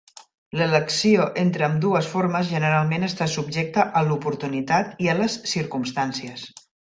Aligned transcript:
L'elecció 0.59 1.25
entre 1.41 1.65
ambdues 1.67 2.07
formes 2.13 2.49
generalment 2.55 3.05
està 3.09 3.27
subjecta 3.35 3.85
a 4.01 4.05
l'oportunitat 4.07 5.07
i 5.07 5.13
a 5.13 5.17
les 5.23 5.37
circumstàncies. 5.55 6.49